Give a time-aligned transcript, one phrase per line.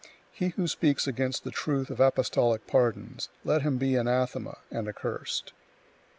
[0.31, 5.53] He who speaks against the truth of apostolic pardons, let him be anathema and accursed!